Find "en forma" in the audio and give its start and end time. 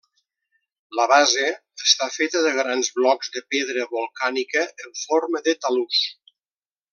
4.87-5.43